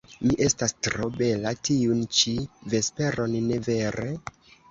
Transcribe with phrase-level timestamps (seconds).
[0.27, 2.33] Mi estas tro bela tiun ĉi
[2.75, 4.09] vesperon, ne vere?